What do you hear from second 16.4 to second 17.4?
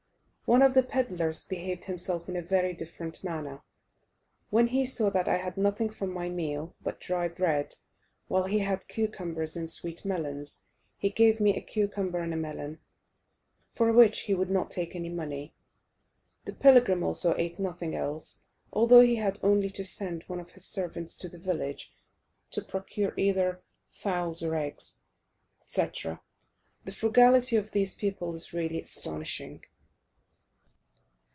The pilgrim also